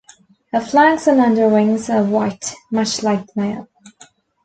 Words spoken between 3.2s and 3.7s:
the male.